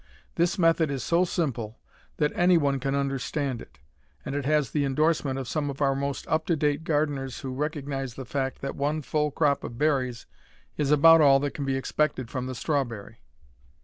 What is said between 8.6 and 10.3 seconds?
that one full crop of berries